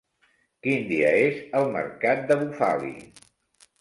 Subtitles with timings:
[0.67, 2.93] Quin dia és el mercat de Bufali?